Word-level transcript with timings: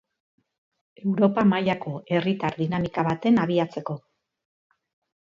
Europa 1.09 1.43
mailako 1.51 1.95
herritar 2.17 2.59
dinamika 2.65 3.07
baten 3.13 3.41
abiatzeko. 3.47 4.01